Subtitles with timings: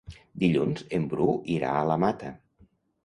[0.43, 1.27] Dilluns en Bru
[1.59, 2.33] irà a la Mata.